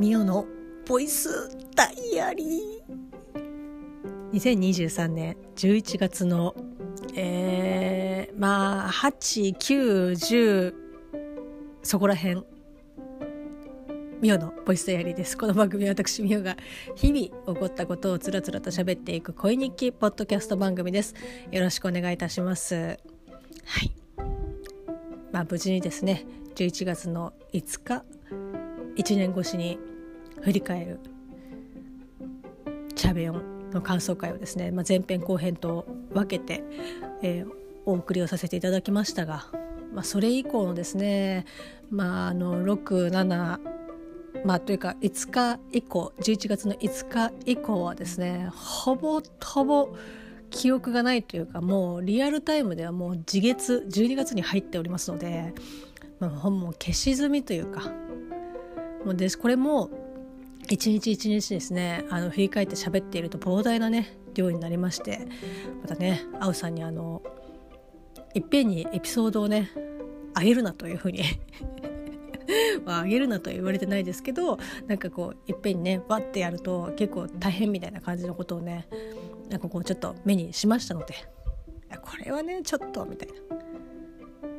[0.00, 0.46] ミオの
[0.88, 1.28] ボイス
[1.76, 4.32] ダイアリー。
[4.32, 6.54] 2023年11月の
[7.14, 10.72] えー、まあ8910
[11.82, 12.42] そこら辺
[14.22, 15.36] ミオのボイスダイアリーです。
[15.36, 16.56] この番組は私ミオが
[16.96, 21.14] 日々起こったことをつらつらと喋っていく恋日記ポッドキャスト番組です。
[21.52, 22.74] よろしくお願いいたします。
[22.74, 23.92] はい。
[25.30, 26.24] まあ無事にですね
[26.54, 28.02] 11月の5日
[28.96, 29.78] 1年越しに
[30.42, 31.00] 振り返る。
[32.94, 36.62] チャベヨンの感想会をですね、まあ、前編後編と分けて、
[37.22, 37.50] えー、
[37.86, 39.46] お送りをさせていただきましたが、
[39.94, 41.46] まあ、それ以降のですね、
[41.90, 43.58] まあ、あの67
[44.44, 49.96] まあというか5日以降11月の5日以降はですねほぼほぼ
[50.50, 55.54] 記憶がないというかもうリアルタイムではもう自月12月に入っておりますので、
[56.18, 57.92] まあ、本も消し済みというか
[59.04, 59.90] もうですこれも
[60.70, 65.26] 一日一日ですねあの振り返って喋っていると膨大なね量になりまして
[65.82, 67.22] またねあおさんにあの
[68.34, 69.70] いっぺんにエピソードをね
[70.34, 71.22] あげるなというふうに
[72.84, 78.88] まあ、あげるなとは言われてないですけどなんかこういっぺんにねバッてやると結構大変みたいな感じのことをね
[79.48, 81.14] なんかこうちょっと目にしましたので
[82.02, 83.34] これはねちょっとみたいな。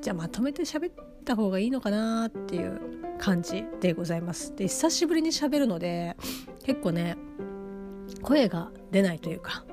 [0.01, 2.81] じゃあまとめて喋った方がいいのかなっていう
[3.21, 4.53] 感じでございます。
[4.55, 6.17] で久しぶりに喋るので
[6.63, 7.15] 結構ね
[8.21, 9.63] 声が出ないというか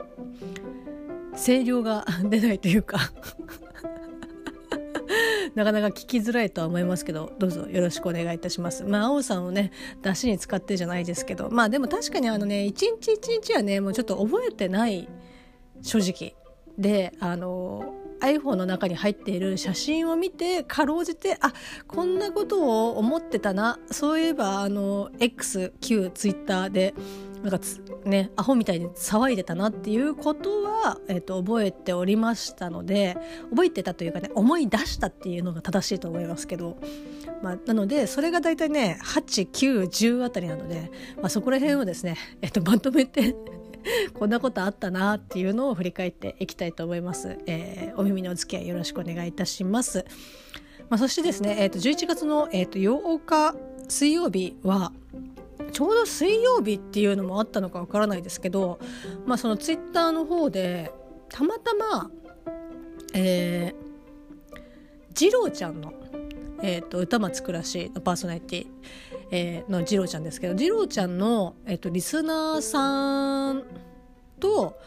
[1.34, 2.98] 声量が 出ないというか
[5.54, 15.08] なかなか聞きづらいとは思いますけどどうぞよろしくお願いいたしますまあ青さんをね出しに使ってじゃないですけどまあでも確かにあのね一日一日はねもうちょっと覚えてない
[15.82, 16.34] 正直
[16.78, 21.52] であの iPhone の中に入っている写真を見てかろうじてあ
[21.86, 23.78] こんなことを思ってたな。
[23.91, 26.94] そういえばあの X 旧 Twitter で
[27.43, 27.60] なんか
[28.04, 33.16] ねアホみたいに騒いでたなっていうことは、えーと、覚えておりましたので
[33.50, 36.78] 覚えてたというかね思い出したっていうのが正しいと思いますけど、
[37.43, 43.37] まあ、なのでそれが大体ね8910あたりなので、まあ、そこら辺をですね、えーとまとめて
[44.19, 47.39] こんなことあったなっていうのを振り返っていきたいと思います。
[47.47, 50.05] えー、お耳のお付き合いよろしくお願いいたします。
[50.89, 53.55] まあ、そしてですね、えー、と11月の、えー、と8日
[53.88, 54.93] 水曜日は
[55.72, 58.78] ちょうど水曜日っていうのもあったのかわからないですけど、
[59.27, 60.93] まあ、そのツイッターの方で
[61.28, 62.11] たまたま、
[63.15, 64.59] えー、
[65.15, 65.93] 二郎ちゃんの、
[66.62, 68.67] えーと、歌松暮らしのパーソナリティ
[69.31, 73.65] えー、の次郎ちゃんですけど次郎ちゃんの、えーと、リスナーさん
[74.41, 74.78] と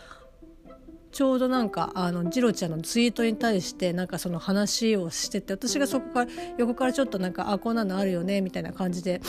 [1.11, 9.21] ちょうどなんかあの次郎ちゃんのツイートに対してなんかその話をしてて私がそこから横からちょっとなんかあこんなのあるよねみたいな感じで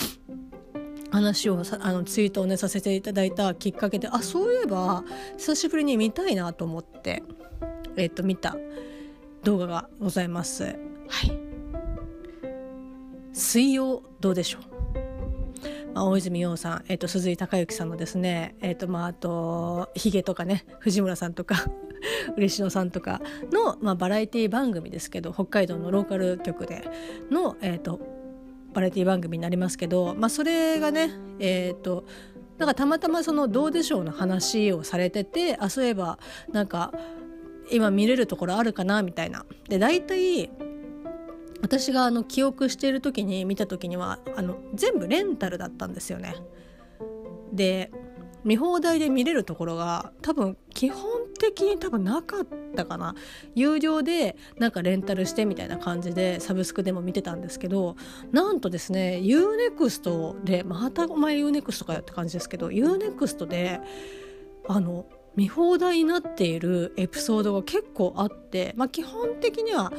[1.11, 5.05] 話をさあのツイートをねさせていただいたきっかけであそういえば
[5.37, 7.23] 久しぶりに見たいなと思って
[7.97, 8.57] えっ、ー、と見た
[9.43, 10.65] 動画がございます。
[10.65, 10.77] はい
[13.35, 14.63] 水曜どうでしょう？
[14.63, 14.72] まあ、
[15.95, 21.57] 大泉洋さん、えーと、鈴井孝之さんのですね、えーとまあ、あとヒゲとかね藤村さんとか
[22.37, 23.21] 嬉野さんとか
[23.53, 26.89] の、まあ、バラエティ番組ですけど北海道のローカル局で
[27.31, 28.01] の、えーと、
[28.73, 32.05] バラエティ番組になりますけど、まあ、それがねえっ、ー、と
[32.59, 36.19] なんかたまたまその「どうでしょう」の話をされててあそういえば
[36.53, 36.93] なんか
[37.71, 39.45] 今見れるところあるかなみたいな。
[39.69, 40.51] で大体
[41.63, 46.35] 私があの記憶している時に見た時にはあの全部レンタルだったんですよね。
[47.53, 47.91] で
[48.45, 51.03] 見放題で見れるところが多分基本
[51.39, 53.15] 的に多分なかったかな
[53.55, 57.97] 有料でなんかレンタルしてみたいな感じでサブスクでも見てたんですけど
[58.33, 63.81] なんとですね UNEXT でまたお前 UNEXT かよって感じですけど UNEXT で
[64.69, 65.07] あの
[65.37, 69.93] 見放題になっているエピソードが結構あって、まあ、基本的には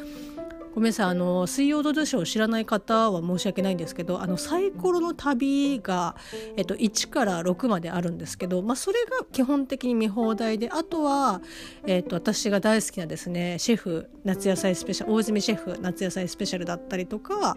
[0.73, 6.15] ごめんなさいあの「水曜どうでしょう」知らない方は申し訳ないんですけどあのサイコロの旅が、
[6.57, 11.41] えっと、1から6まであるんですけど、まあ、それが基本的に見放題であとは、
[11.85, 17.55] えっと、私が大好きなですねシェフ夏野菜スペシャル大泉シェフ夏野菜スペシャルだったりとか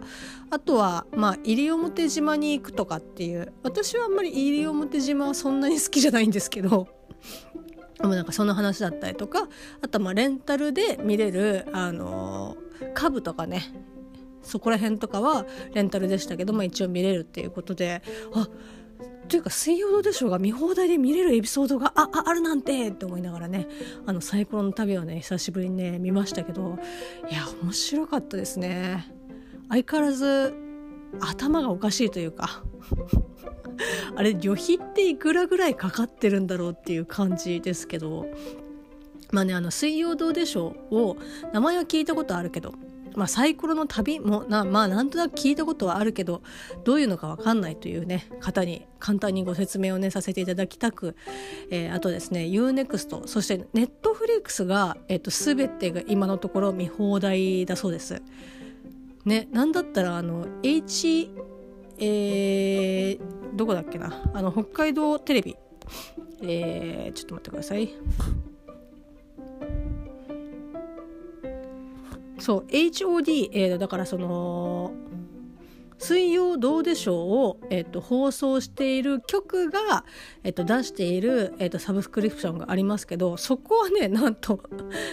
[0.50, 6.88] あとは、まあ、西表島に行くとかっていう私はあんまり西表島はそんなに好きじゃないんですけど
[8.02, 9.48] もなんかその話だったりとか
[9.80, 12.56] あとまあレンタルで見れるあの
[12.94, 13.62] 株とかね
[14.42, 15.44] そこら辺とかは
[15.74, 18.02] レンタルでしたけど、まあ、一応見れるっていうことで
[18.32, 18.48] あ
[19.28, 23.66] というか「水曜どうでしょう」が見放題で見れるエピソードがああるなんてって思いながらね
[24.06, 26.78] あのサイコロの旅をね久しぶりにね見ましたけど
[27.28, 29.12] いや面白かったですね。
[29.68, 30.54] 相変わらず
[31.20, 32.62] 頭がおかしいというか
[34.14, 38.26] あれ旅費っていくらぐらいかかってるんだろうっていう感じですけど
[39.30, 41.16] まあねあの「水曜どうでしょう」を
[41.52, 42.74] 名前は聞いたことあるけど
[43.16, 46.42] まあ、サイコロの旅もな,、まあ、なんとなく聞いたことはあるけど
[46.84, 51.16] どういうのか分かんないというね方に簡単にご説明をねさせていただきたく、
[51.70, 58.22] えー、あとですね UNEXT そしてネットフリックスが、えーと、全てが今のところ見放題だそうです。
[59.24, 61.32] ね、なんだったらあの H
[61.98, 63.20] えー、
[63.56, 65.56] どこだっけなあの北海道テレビ
[66.42, 67.88] えー、ちょっと待ってください
[72.38, 74.85] そう HOD、えー、だからその
[75.98, 80.04] 水曜どうでしょうを、えっと、放送している局が、
[80.44, 84.60] えっと、出している、えっと、サブスクリプションがありますけどそこはね なんと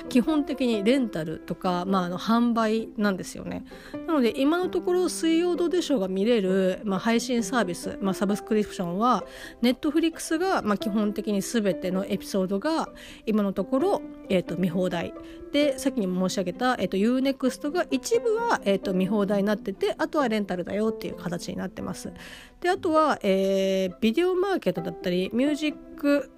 [0.09, 3.65] 基本的にレンタルとか、まあ、あの販売なんですよね。
[4.07, 9.24] なので今のところ水曜どうでしょうが見れる、まあ、配信サービス、まあ、サブスクリプションは
[9.62, 12.89] ネットフリックスが、まあ、基本的に全てのエピソードが
[13.25, 15.13] 今のところ、えっと、見放題。
[15.53, 22.11] でさっきにも申し上げた、えっと、UNEXT が一部は、えっと、見放題になっててあとはレンタルだだよっていう形になってます。
[22.59, 26.31] であとは、えー、ビデオマーケットだったりミュージック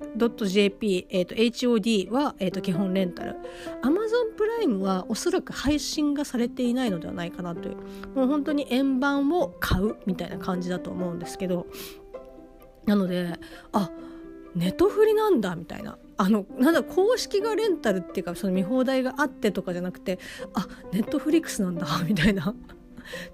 [0.45, 3.35] .jp、えーと、HOD は、えーと、基本レンタル。
[3.81, 7.75] Amazon プライムはおそらく配信がされていないのではないかなという。
[8.15, 11.67] もう本当に円盤を買うみたいな感じだと思うんですけど。
[12.85, 13.33] なので
[13.71, 13.89] あ
[14.53, 15.97] ネットフリなんだみたいな。
[16.17, 20.17] あのなんだ公式がレンタルっていうかその見放題があってとかじゃなくて
[20.53, 22.55] あネットフリックスなんだみたいな。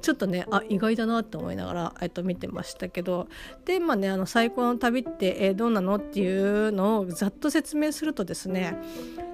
[0.02, 3.28] ちょっとねあ意外だなって思いながら、えっと、見てましたけど。
[3.66, 8.76] でまあねあの最高の旅って、えー、どうなのっていうのをざっと説明するとですね、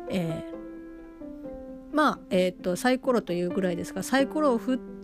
[0.10, 4.97] えー、まあ、えーと、サイコロというぐらいですがサイコロを振って、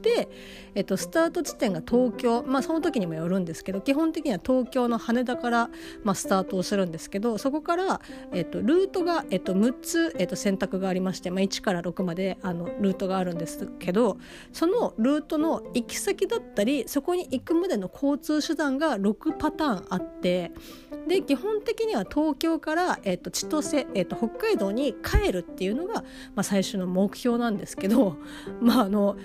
[0.76, 5.70] えっと、スタート地点が東京まあその時にもよるんですけど基本的には東京の羽田から、
[6.04, 8.02] まあ、スタートをするんですけどそこから、
[8.32, 14.18] えっと、ルートが、えっと、6つ、えっと、選択がありまして、まあ、1から6まであのルートがあるんですけど
[14.52, 20.52] そのルートの行き先だったりそこに行くまでの交通手段が6パターンあって
[21.08, 26.02] で基本的には東京から、えっと、千歳、えっと、北海道に帰るっていうのが、
[26.36, 28.18] まあ、最初の目標なんですけど
[28.62, 29.18] まああの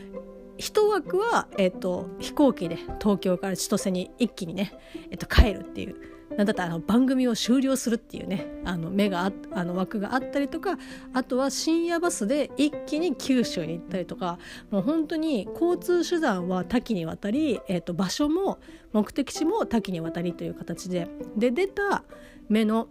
[0.59, 4.73] 一枠は、えーと、飛行機で東京から千歳に一気にね、
[5.11, 5.97] えーと、帰るっていう。
[6.37, 10.77] なんだったらあの番組を終了するっていうねあの目があの枠があったりとか
[11.15, 14.39] あとは深夜バスで一気に九州に行ったりとか
[14.71, 18.59] もう本当に交通手段は多岐にわたり、えーと、場所も
[18.93, 22.05] 目的地も多岐にわたりという形でで出た
[22.49, 22.89] 目の、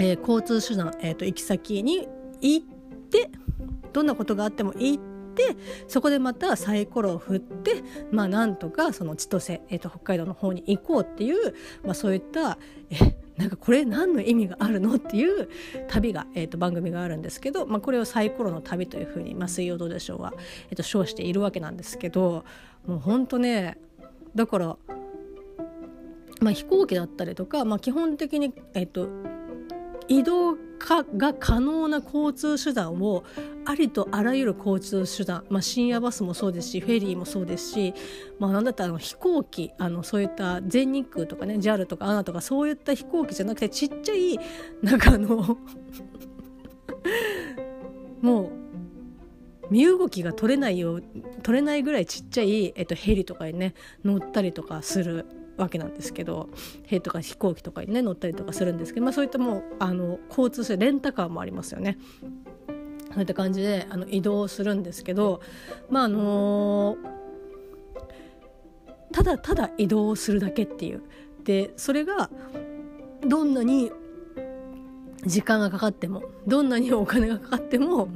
[0.00, 2.08] えー、交通手段、えー、と行き先に
[2.40, 2.66] 行っ
[3.10, 3.30] て
[3.92, 5.09] どんなことがあっても行って
[5.48, 5.56] て
[5.88, 11.54] そこでまたサイコロを振ってまあなんとかその千歳、えー、と北海道の方に行こうっていう、
[11.84, 12.58] まあ、そういった
[12.90, 15.48] えなんかこれ何の意味があるのっていう
[15.88, 20.34] 旅が、えー、と番組があるんですけど、まあ、これをサイコロの旅というふうに、まあ、水曜どうでしょうは、
[20.68, 22.44] えー、と称しているわけなんですけど
[22.86, 23.78] もうほんとね
[24.34, 24.76] だから
[26.40, 29.08] まあ、飛行機だったりとか、まあ、基本的に、えっと、
[30.08, 33.22] 移動かが可能な交通手段を
[33.66, 37.94] ありとあらゆる交通手段、まあ、深夜バスもそうですしフェリーもそうですし、
[38.40, 44.38] まあ、なんだったら飛行機あのそういった全日空とかね JAL とか ANA とかそういった飛行機じゃなくてちっちゃい
[44.82, 45.36] なんかあの
[48.22, 48.50] もう
[49.70, 51.00] 身動きが取れないよ
[51.42, 55.26] 取れないぐらいちっちゃい、えっと、ヘリとかにね乗ったりとかする。
[55.60, 56.48] わけなんですけど
[56.86, 61.98] 兵とか飛行機とかにね乗ったりとかするんですけど、まあ、そういったもうあの交通性レンタカーもありますよね。
[63.12, 65.40] そういった感じであの移動するんですけど
[65.88, 66.98] まああのー、
[69.12, 71.02] ただただ移動するだけっていう
[71.42, 72.30] でそれが
[73.26, 73.90] どんなに
[75.26, 78.08] 時間がかかってもどんなにお金がかかっても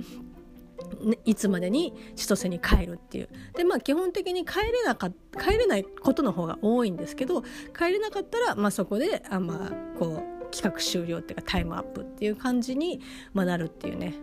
[1.25, 3.29] いつまでに千歳に帰るっていう。
[3.57, 7.43] でまあ基本的に帰れなか帰れないことの方が多いんですけど
[7.77, 13.01] 帰れなかったら、まあ、そこであまあこう企画終了っていうかタイムアップっていう感じに、
[13.33, 14.15] まあ、なるっていうね。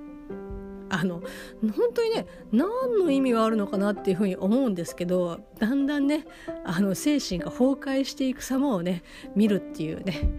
[0.91, 1.21] あの
[1.61, 2.69] 本当にね何
[2.99, 6.25] の意味があるのかなっていうふうに思うんですけどだんだんね
[6.65, 9.03] あの精神が崩壊していく様をね
[9.35, 10.29] 見るっていうね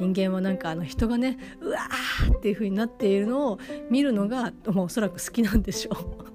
[0.00, 5.96] 人間はなんかあの人がねうわーっていうふうになっているのを見るのが、まあ、おそらく好きなんでしょう。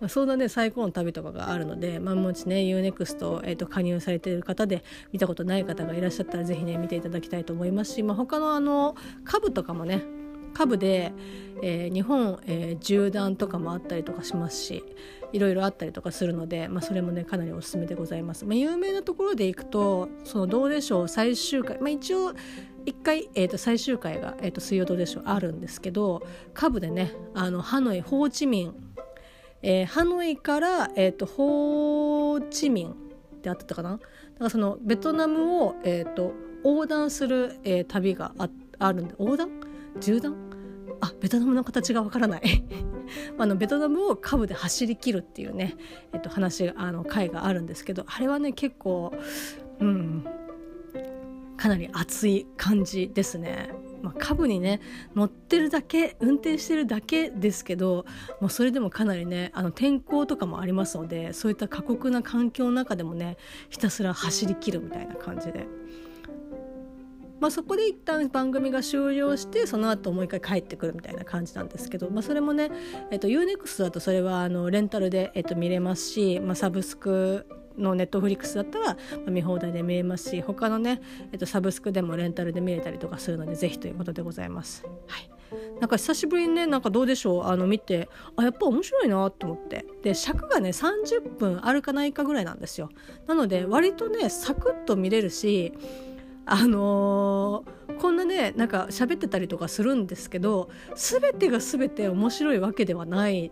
[0.00, 4.82] まあ、そんなね最高の旅とかがあるので、まあ、もしね UNEXT、えー、と加入されている方で
[5.12, 10.23] 見たことない方がいらっしゃったら是非ね見ていただきたいと思いますし、まあ、他のあの株とかもね
[10.54, 11.12] 株で、
[11.62, 14.84] えー、日本、えー、縦断とかもあったりとかしますし
[15.32, 18.44] いろいろあったりとかするので、まあ、それもねかなりおすすめでございます。
[18.44, 22.32] まあ、有名なところでいくとそのどうでしょう最終回、まあ、一応
[22.86, 28.74] 1回、えー、と最終回が、えー、と水曜どうでしょうあるんですけど株でねあのハノイホーチミン、
[29.62, 32.94] えー、ハノイから、えー、とホーチミンっ
[33.40, 33.92] てあったかな？
[33.92, 34.04] だか
[34.38, 36.32] らそのベトナムを、えー、と
[36.64, 39.48] 横断する、えー、旅がああるんで横断？
[40.00, 40.34] 縦断
[41.00, 42.42] あベトナムの形がわからない。
[43.36, 45.76] あのベトナムをカブで走りきるっていうね、
[46.12, 49.12] えっと、話あの回があるんですけどあれはね結構
[49.80, 50.24] うん。
[51.56, 53.70] かなり熱い感じですね。
[54.02, 54.82] まあ、カブにね
[55.16, 58.04] 乗ってるだけ運転してるだけですけど
[58.38, 63.38] もうそれでもかなりねあの天候とかもありますのでそういった過酷な環境の中でもね
[63.70, 65.66] ひたすら走りきるみたいな感じで。
[67.44, 72.70] まあ、そこで一旦番組が終了してその後もう一回帰ってくるみたいな感じなんですけど、まあ、それもね、
[73.10, 77.46] えっと、UNEXT だとそれはあのレンタルで、えっと、見れますし、まあ、サブスク
[77.76, 78.96] のネットフリックスだったら
[79.26, 84.82] 見放題で見れますし他のね、えっと、サブスクでもレンタルで見れたりとかするのでぜひということでございます。
[85.06, 85.30] はい。
[85.80, 87.44] なんか久しぶりにねなんかどうでしょう？
[87.44, 89.84] あの見てあやっぱ面白いなと思って。
[90.02, 92.88] で尺がね30分あるかないかぐらいなんですよ。
[93.26, 95.74] なので割とねサクッと見れるし
[96.46, 103.50] あのー、こんなねなんか喋ってたりとかするんですけど全てが全て面白いわけではない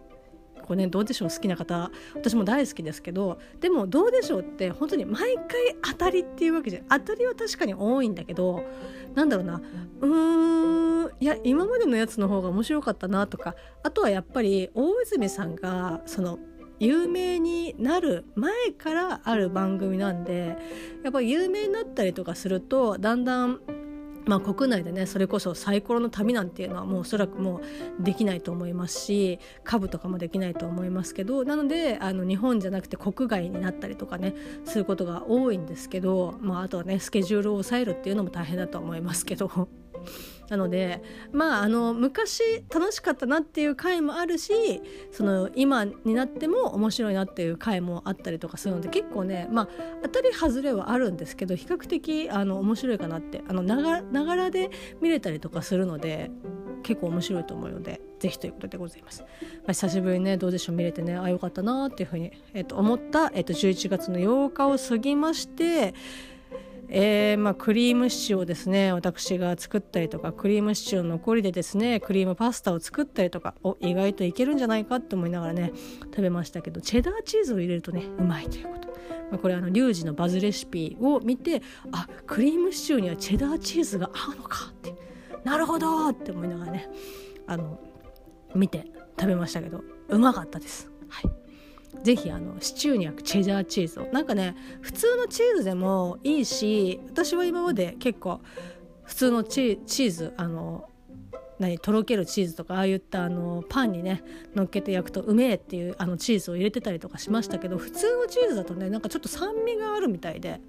[0.62, 0.86] こうね。
[0.86, 1.90] どうでしょう好きな方。
[2.14, 5.44] 私も大好きですけどでもどうでしょうって本当に毎回
[5.82, 8.64] 当たりっていうわけじゃ当たりは確かに多いんだけど
[9.14, 9.60] なんだろうな。
[10.00, 16.38] うーんいや今までのやつの方が面白かったなとかあとはやっぱり大泉さんがその
[16.82, 20.56] 有名になる前からある番組なんで
[21.04, 23.60] やっぱ有名になったりとかするとだんだん
[24.24, 27.60] まあ、国内でねそれこそサイコロの旅なんていうのはもうおそらくも
[27.98, 34.34] うできないと思いますし株とかもできないと思いますけどなのであの日本じゃなくて国外になったりとかね
[34.64, 39.68] することが多いんですけど、まあ、あとはねスケジュールを抑えるっていうのも大変だと思いますけど。
[40.48, 44.52] なのでまああの昔楽しかったなっていう回もあるし
[45.10, 49.68] その今になっても面白いなっていう回もあったりとかするので結構ねまあ
[50.02, 54.70] 当たり外れはあるんですけど比較的あの面白いかなってあのながらで
[55.00, 56.30] 見れたりとかするので
[56.82, 59.22] 結構面白いと思うのでぜひということでございます。
[59.22, 59.26] ま
[59.68, 65.94] あ、久しぶりにねどうでしょう見れてねあよかったなっていうふうに、えっと、思った、えっと、11月の8日を過ぎまして
[66.94, 75.72] えー、まあ、クリームシチューをですね私が作ったりとかクリームシチューの残りでですねクリームパスタを作ったりとかお意外といけるんじゃないかって思いながらね
[76.04, 78.92] 食べましたけどチェダーチーズを入れるとねうまいということ。
[79.30, 84.94] まあ、これあのリュウジのバズレシピを見てあクリームシチューにはチェダーチーズが合うのかって
[85.42, 86.90] なるほどって思いながらね
[87.46, 87.80] あの
[88.54, 88.84] 見て
[89.18, 90.90] 食べましたけどうまかったです。
[91.08, 91.41] はい
[92.02, 94.06] ぜひあのシチューに焼くチェダーチーズを。
[94.12, 98.40] なんかね普通のチーズでもいいし私は今まで結構
[99.04, 100.88] 普通のチーズあの
[101.58, 110.60] 何とろけるチーズとかああいったあのパンにね乗っけて焼くとうめえっていうあのチーズを入れてたりとかしましたけど普通のチーズだとねなんかちょっと酸味があるみたいで。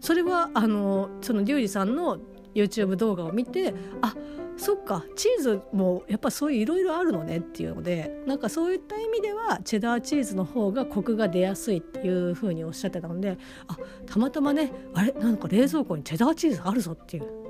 [0.00, 2.18] それはあのそのリュウジさんの
[2.54, 4.12] YouTube 動画を見てあっ
[4.56, 13.36] そっかチーズもやっぱそういういろいろあるのねっていうのでなんかそういった意味ではチェダーチーズの方がコクが出やすいっていうふうにおっしゃってたので
[13.68, 17.46] あたまたまねあれなんか冷蔵庫にチェダーチーズあるぞっていう。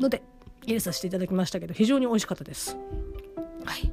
[0.00, 0.22] ので
[0.66, 2.76] 入れさせていただきましたけど非常に美味しかったです。
[3.64, 3.92] はい。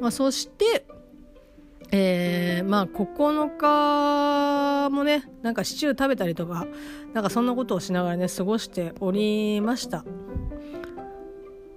[0.00, 0.86] まあ、そして
[1.92, 6.66] えー、まあ9日もねなんかシチュー食べたりとか
[7.14, 10.04] なんかそんなことをしながらね過ごしておりました。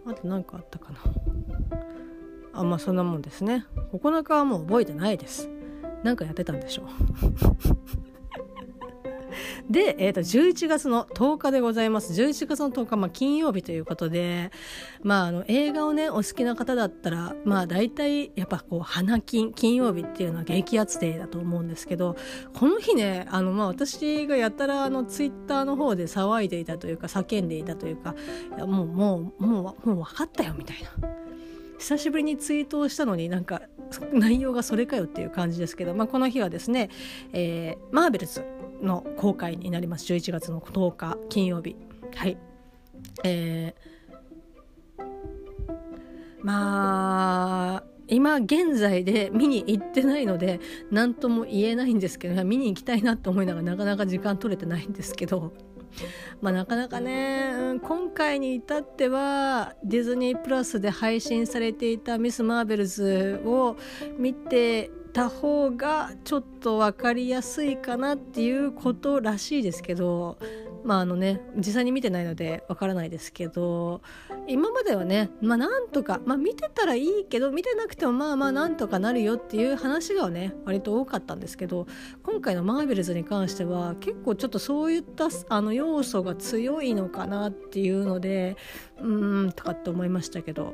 [0.05, 0.99] あと何かあったかな。
[2.53, 3.65] あまあそんなもんですね。
[3.93, 5.49] 9日はもう覚えてないです。
[6.03, 6.85] 何かやってたんでしょう。
[9.69, 14.51] で、えー、と11月の10日でございます11月の10日、まあ、金曜日ということで、
[15.01, 22.15] まあ、あの映画をねお好きな方だったらまあ大体やっぱこう花金金曜日っていうのは激アツデーだと思うんですけど
[22.53, 28.15] この日ねあの、まあ、私がやたらあのツイッターの方で騒いでいたというか叫んでいたというか
[28.55, 31.09] いやもうもうもうもう分かったよみたいな。
[31.79, 33.61] 久しぶりにツイートをしたのになんか
[34.13, 36.89] 内容がそれかよっていう感じですけど、まあ、この日はですね、
[37.33, 38.45] えー、マーベルズ
[38.83, 40.05] の公開になります。
[40.13, 41.75] 11月の10日金曜日。
[42.15, 42.37] はい。
[43.23, 45.03] えー、
[46.41, 50.59] まあ今現在で見に行ってないので
[50.91, 55.53] 何とも言えないんですけど見に行きたいなと思いながらなかなか時間取れてないんですけど
[56.41, 63.77] まあ、なかなかね、今回に至ってはディズニープラスで配信されていた「ミス・マーベルズ」を
[64.17, 70.37] 見てた方がちょっと分かりやすいかなっていうことらしいですけど
[70.83, 74.01] まああのね実際に見てないのでわからないですけど
[74.47, 81.87] 今まではねまあなんとかまあ見てたらいいけど見てなくてもまあまあなんとかなるよっていう話がね割と多かったんですけど
[82.23, 88.57] 今回のマーベルズに関しては結構ちょっとそういったあの要素が強いのかなっていうので
[88.99, 90.73] うーんとかって思いましたけど、はい、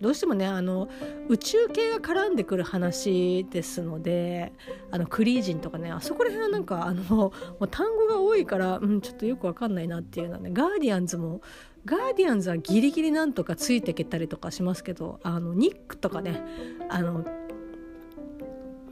[0.00, 0.88] どうしてもねあの
[1.28, 4.52] 宇宙系が絡んでくる話ですので
[4.90, 11.42] あのクリージンとかねあそこら辺はなんかあのもう単語が多いから、うん、ちょっとよくわかんないなっていうのはねガーディアンズも
[11.84, 16.42] ガーディアンズはギリギリなんとかついていけたりとかしますけどあのニックとかね
[16.88, 17.24] あの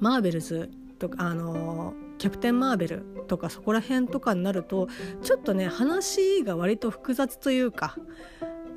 [0.00, 4.88] マーベルズとかあのキャプテン・マーベルとかそこら辺とかになると
[5.22, 7.96] ちょっとね話が割と複雑というか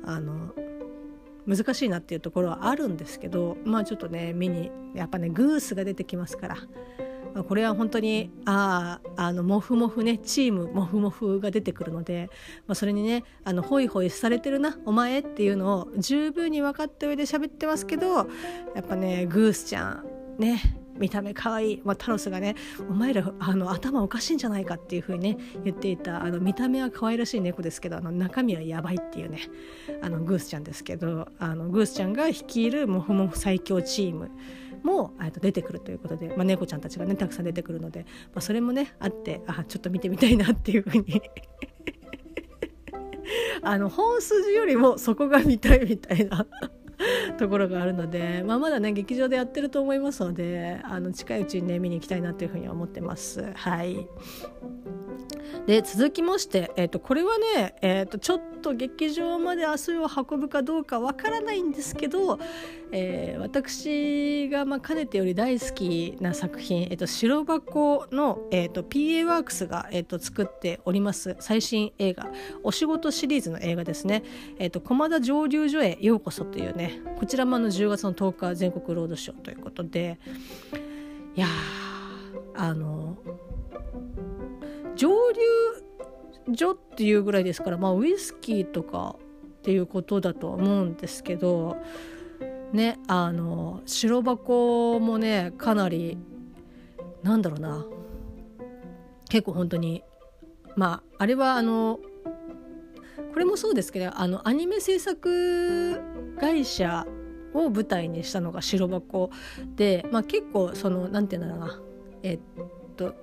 [0.04, 0.52] あの
[1.46, 6.56] 難しいなっていうところはあるんですけどまあちょっとね見にやっぱねグースが出てきますから。
[7.34, 12.28] ま、これは本当にあああのモフモフねチームモフモフが出てくるので、
[12.66, 18.24] まあ、それにねあのホイホイされてるなお前っていうのを十分に分かった上で喋ってますけどや
[18.80, 20.04] っぱねグースちゃん
[20.38, 22.54] ね見た目可愛い、まあ、タロスがね
[22.88, 29.40] お前らあの頭おかしいんじゃないかっていう風にね言っていたあの見た目は可愛らしい猫ですけどあの中身はやばいっていうね
[30.02, 34.30] あのグースちゃんですけどあのグースちゃんが率いるモフモフ最強チーム
[34.82, 38.00] もと出てくるということで、まあ、猫ちゃんたちがねたくさん出てくるので、
[38.34, 41.22] まあ、それもねあってあちょっと見てみたいなっていうふうに。
[43.64, 46.46] あの本筋よりもそこが見たいみたいな。
[47.38, 53.52] ところがあるので、まあ、まだね劇場でやってると思いますのであの近いうちにね見に行きたいなというふうに思ってます。
[53.54, 54.06] はい
[55.66, 62.40] で続きまして、えーと、これはね、えーと、ちょっと劇場まで足を運ぶかどうかわからないんですけど、
[62.90, 72.32] えー、私がまあかねてより大好きな作品「えーと、白箱の」えー、PA ワークスが、えー、と作っております最新映画
[72.64, 74.24] 「お仕事」シリーズの映画ですね
[74.58, 80.18] 「えー、と駒田蒸留所へようこそ」というねこちらもあの10月の10日全国ロードショーということで
[81.36, 81.46] いや
[82.54, 83.16] あの
[84.96, 85.08] 蒸
[86.48, 91.76] 留所っていうぐらいですから、まあ、ウイスキーとかっていうことだとは思うんですけど
[92.72, 96.18] ねあの白箱もねかなり
[97.22, 97.86] なんだろうな
[99.28, 100.02] 結構本当に
[100.76, 102.00] まああれはあの
[103.32, 106.00] これもそうですけどあのアニメ制作
[106.40, 107.06] 会社
[107.54, 109.30] を舞台にしたのが白箱
[109.76, 111.80] で、まあ、結構その何て言うんだろうな
[112.22, 112.40] えっ
[112.96, 113.14] と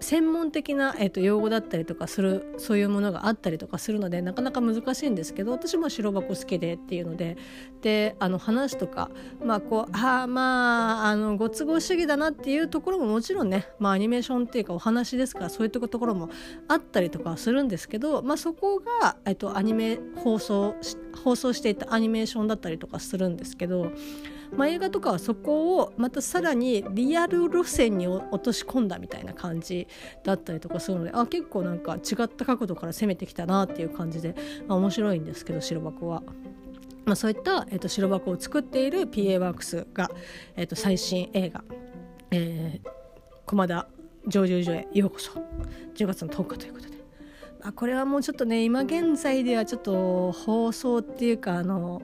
[0.00, 7.36] 専門的な、えー、と用語だったりとかするそういうものがあったりとかするのでなかなか難しいんですけど私も白箱好きでっていうので
[7.82, 9.10] であの話とか
[9.44, 16.30] まあこうあまああのご都合主義だなっていうところももちろんね、まあ、アニメーションっていうかお話ですからそういうところも
[16.68, 20.76] あったりとかするんですけど、まあ、そこが、えー、とアニメ放送
[21.24, 23.92] 放送していたアニメーションだったりとかするんですけど。
[24.56, 29.86] まあ、映画とかはそこをまたさらにリアル路線に落とし込んだみたいな感じ
[30.24, 34.34] だったりとかするのであ結構なんか違った角度から攻めてきたなっていう感じで、
[34.66, 36.22] まあ、面白いんですけど白箱は。
[37.06, 40.10] まあ、そういった、えー、と白箱を作っている PA ワークスが、
[40.54, 41.64] えー、と最新映画
[42.30, 42.88] 「えー、
[43.46, 43.88] 駒田
[44.28, 45.32] 蒸留所へようこそ」
[45.96, 46.90] 10月の10日ということで。
[47.62, 52.02] あ、これはもうちょっとね今現在ではちょっと放送っていうかあの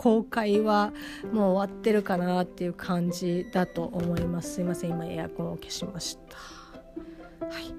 [0.00, 0.94] 公開は
[1.30, 4.54] もう終わってるかなっていう感じだと思います。
[4.54, 7.44] すいません今エアコンを消しました。
[7.44, 7.74] はい。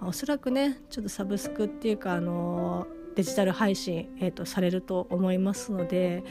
[0.00, 2.86] おそらくねちょっとサブスクっていうかあの
[3.16, 6.24] デジタル配信、えーと、されると思いますので、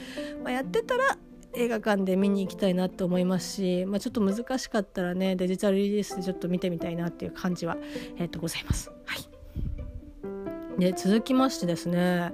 [0.44, 1.20] まあ、やってたら
[1.54, 7.78] 映画館で見に行きたいなと思いますし、まあ、ちょっと難しかったらねデジタルリリースでちょっと見てみたいなっていう感じは、
[8.18, 8.92] えー、とございます。
[9.06, 12.34] はい、で続きましてですね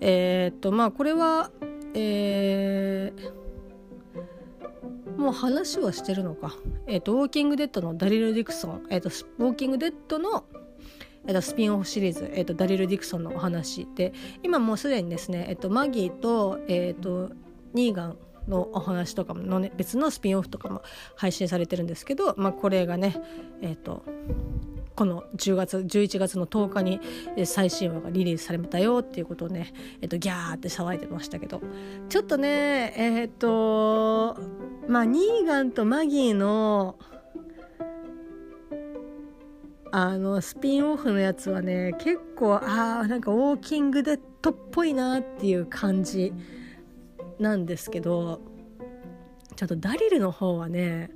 [0.00, 1.50] えー、っとまあこれは
[1.98, 3.32] えー、
[5.18, 6.54] もう話はしてるのか、
[6.86, 10.44] えーと、ウォーキングデッドのダリル・ディクソン、えーと、ウォーキングデッドの、
[11.26, 14.12] えーと、スピンオフシリーズ、えー、とダリル・ディクソンのお話で。
[14.42, 17.30] 今もうすでにですね、えー、とマギーと,、えー、と
[17.72, 20.82] ニーガンのお話とかもの、ね、別のスピンオフとかも
[21.16, 23.16] 配信されてるんですけど、まあ、これがね
[23.62, 24.04] えっ、ー、と
[24.96, 27.00] この10月11月の10日に
[27.46, 31.60] 最新話がリリースされたよっていうことをね、えっと、ギャーって騒いでましたけど。
[32.08, 34.36] ちょっとねえっと
[34.88, 36.96] まあニーガンとマギーの
[39.92, 46.32] あのスピンオフのやつはね結構あーなんかウォーキングデッドっぽいなっていう感じ
[47.38, 48.40] なんですけど
[49.56, 51.10] ちょっとダリルの方はね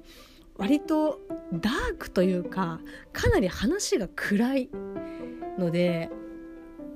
[0.60, 1.20] 割と
[1.54, 2.80] ダークというか
[3.14, 4.70] かなり話が暗い
[5.58, 6.10] ので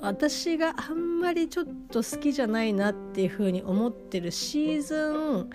[0.01, 5.51] 私があんまりちょっと好きじゃないなっていう風に思ってるシーズン、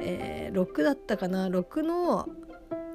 [0.00, 2.26] えー、6だったかな？6の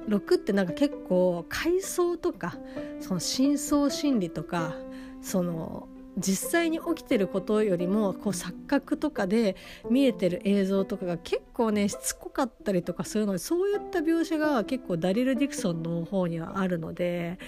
[0.08, 2.58] 6ってなんか結構回想とか
[2.98, 4.74] その深層心理とか
[5.20, 9.56] その実際に起きてることよりもこう錯覚とかで
[9.88, 17.38] 見えてる映像とかが結構ねしつこかったりとかするのでそういった描写が結構ダリル・ディクソンの方にはあるので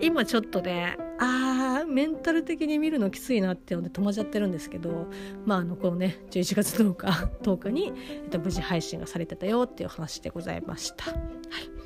[0.00, 5.06] 今ちょっとねあーメンタル的に見るのきついなっていうので止まっちゃってるんですけど
[5.44, 7.06] まああのこのね11月10日
[7.42, 7.92] 10日に、
[8.42, 11.12] 無事配信がされてたよっていう話でございました。
[11.12, 11.79] はい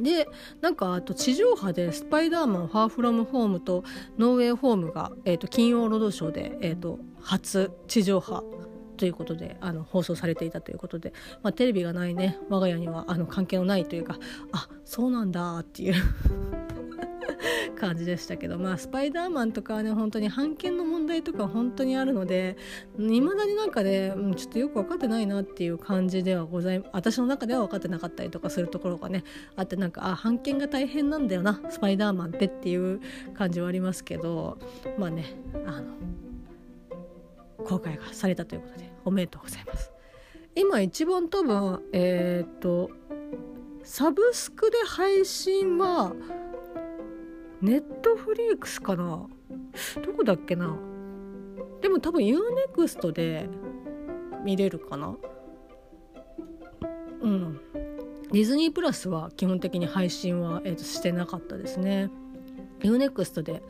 [0.00, 0.28] で
[0.60, 3.84] なんかあと地上波で「スパイダーマンファーフロムホーム」と
[4.18, 8.42] 「ノーウェイホームが」えーと、金曜ロードショーで、えーと、初地上波
[8.96, 14.18] ということであの放送されていたということで、まあ、テレビがないね我が家にはあの関係のないというか
[14.52, 15.94] あそうなんだっていう。
[17.84, 22.56] 感じでしたけどまあスパイダーマンとかはね本当に版権の問題とか本当にあるので
[22.98, 29.22] いまだになんかね、うん、ちょっとよく分かってないなっていう感じではござい私の中では分かってなかったりとかするところがね
[29.54, 33.02] あってなんかあ版権が大変なんだよなスパイダーマンってっていう
[33.34, 34.56] 感じはありますけど
[34.96, 35.84] まあねあの
[37.66, 39.90] 公開がされたということでおめでとうございます。
[40.56, 42.90] 今一番多分えっ、と
[43.82, 46.14] サブスクで配信は
[47.62, 49.26] ネットフリークスかな？
[50.04, 50.76] どこだっけな？
[51.80, 53.48] でも多分 UNEXT で
[54.44, 55.16] 見れるかな？
[57.22, 57.60] うん。
[58.32, 62.10] ディズニープラスは基本的に配信は、えー、としてなかったですね。
[62.80, 63.62] UNEXT で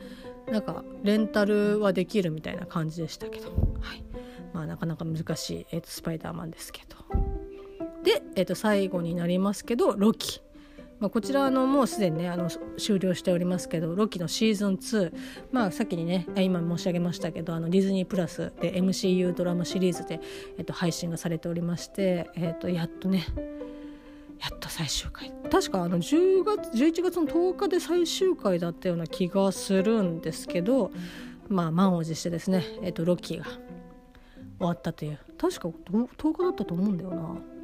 [0.51, 4.03] なんかレンタルはできるみたいな感じでしたけど、はい。
[4.53, 6.95] まあ、なかなか難しい、えーと、スパイダーマンですけど。
[8.03, 10.41] で、えー、と最後になりますけどロキ。
[11.05, 15.13] まあ、こちらのもうすでにねあの終了しておりますけどロキのシーズン2、
[15.51, 20.19] まあ、さっきにね今申し上げましたけどあのディズニープラスで MCU ドラマシリーズで、
[20.57, 23.23] えっと、配信がされておりまして、えっと、やっとね
[24.39, 30.91] やっと最終回確かあの10月11月の10日で最終回だったような気がするんですけど、
[31.49, 33.59] まあ満を持してですね、えっと、ロキが終
[34.57, 37.54] わったという確か10日だったと思うんだよな。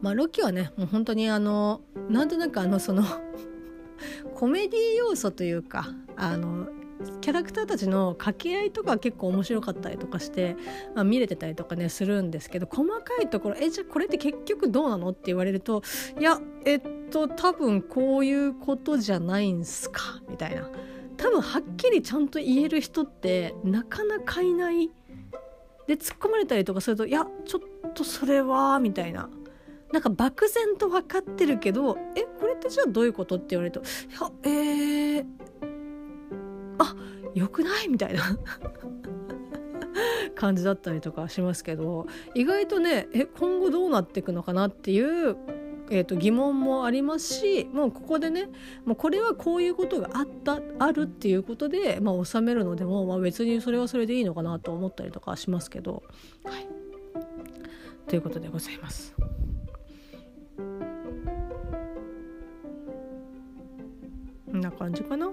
[0.00, 3.04] まあロキはねもう本当にあのなんとなくあのその
[4.34, 6.68] コメディ要素というかあの
[7.20, 10.56] キャラクターたちの掛け合いとか結構面白かったりとかして、
[10.94, 15.82] まあ、見れてたりとかねするんですけど細かいところ「えじゃあこれって結局どうなの?」って言われると
[16.18, 20.70] 「いやえっと多分こういうことじゃないんすか」みたいな
[21.16, 24.90] 多分はっきりちゃんと言える人ってなかなかいない
[25.86, 29.28] で突っ込まれたりとかすると「いやちょっとそれは」みたいな
[29.92, 35.24] なんか漠然と分かってるけど「えこれってじゃあどういうこと?」って言われると「いやえー、
[36.78, 36.94] あ
[37.34, 38.22] よくない?」みたいな
[40.34, 45.36] 感じだったりとかしますけど意外とねえ今後どうなっていくのかなっていう
[45.90, 48.48] えーと、疑問もありますしもうここでね
[48.84, 56.02] もうこれはこういうことがあったあるっていうことで、まあ、収めるのでも、まあ、別にそれはそれでいいのかなと思ったりとかしますけど。
[56.44, 56.66] はい、
[58.08, 59.14] ということでございます。
[64.50, 65.30] こんな感じかな？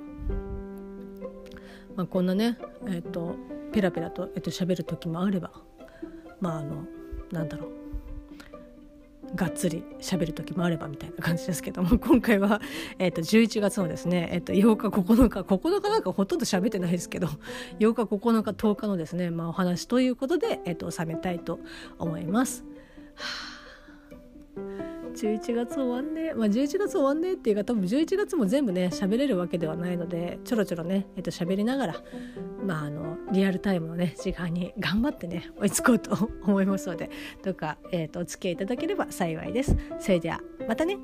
[1.95, 3.35] まあ、こんなね、えーと、
[3.71, 5.51] ペラペラと,、えーと、喋る時もあれば
[6.41, 6.85] まああの
[7.31, 7.83] なんだろう
[9.36, 12.62] がっつり喋る時もあればみたいな感じですけども今回は、
[13.00, 17.28] えーと、11月のですね、えー、と8日9日9日なんかほとんど喋ってないですけど
[17.80, 21.60] 8日9日10日のですね、まあ、お話ということで、えー、と収めたいと
[21.98, 22.63] 思います。
[23.15, 23.52] はあ
[25.23, 31.95] 11月終わんねまあ11月終わんねっていうか多分11月も全部ね喋れるわけではないのでちょろちょろねえっと喋りながら
[32.65, 37.09] まああのリアルタイムのね時間に頑張ってね追いつこうと思いますので
[37.41, 39.75] どうか、えー、とお付き合いいただければ幸いです。
[39.99, 40.97] それではまたね